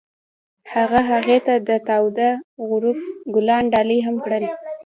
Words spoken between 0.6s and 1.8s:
هغه هغې ته د